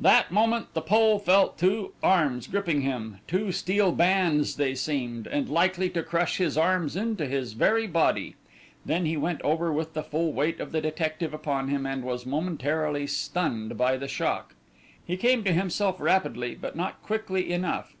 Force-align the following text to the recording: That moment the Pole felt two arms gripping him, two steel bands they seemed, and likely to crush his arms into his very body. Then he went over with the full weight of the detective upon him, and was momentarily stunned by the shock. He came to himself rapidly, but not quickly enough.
That 0.00 0.32
moment 0.32 0.74
the 0.74 0.80
Pole 0.82 1.20
felt 1.20 1.56
two 1.56 1.92
arms 2.02 2.48
gripping 2.48 2.80
him, 2.80 3.18
two 3.28 3.52
steel 3.52 3.92
bands 3.92 4.56
they 4.56 4.74
seemed, 4.74 5.28
and 5.28 5.48
likely 5.48 5.88
to 5.90 6.02
crush 6.02 6.38
his 6.38 6.58
arms 6.58 6.96
into 6.96 7.26
his 7.26 7.52
very 7.52 7.86
body. 7.86 8.34
Then 8.84 9.06
he 9.06 9.16
went 9.16 9.40
over 9.42 9.72
with 9.72 9.94
the 9.94 10.02
full 10.02 10.32
weight 10.32 10.58
of 10.58 10.72
the 10.72 10.80
detective 10.80 11.32
upon 11.32 11.68
him, 11.68 11.86
and 11.86 12.02
was 12.02 12.26
momentarily 12.26 13.06
stunned 13.06 13.78
by 13.78 13.96
the 13.96 14.08
shock. 14.08 14.56
He 15.06 15.16
came 15.16 15.44
to 15.44 15.52
himself 15.52 16.00
rapidly, 16.00 16.56
but 16.60 16.74
not 16.74 17.00
quickly 17.04 17.52
enough. 17.52 17.94